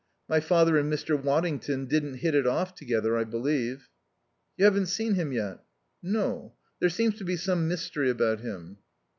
My 0.27 0.39
father 0.39 0.79
and 0.79 0.91
Mr. 0.91 1.15
Waddington 1.15 1.85
didn't 1.85 2.15
hit 2.15 2.33
it 2.33 2.47
off 2.47 2.73
together, 2.73 3.15
I 3.19 3.23
believe." 3.23 3.87
"You 4.57 4.65
haven't 4.65 4.87
seen 4.87 5.13
him 5.13 5.31
yet?" 5.31 5.59
"No. 6.01 6.55
There 6.79 6.89
seems 6.89 7.19
to 7.19 7.23
be 7.23 7.37
some 7.37 7.67
mystery 7.67 8.09
about 8.09 8.39
him." 8.39 8.77